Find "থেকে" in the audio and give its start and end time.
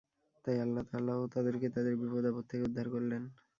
2.49-2.63